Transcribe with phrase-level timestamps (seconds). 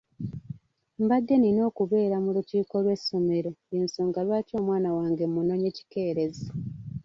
[1.03, 6.47] Mbadde nina okubeera mu lukiiko lw'essomero y'ensonga lwaki omwana wange mmunonye kikeerezi.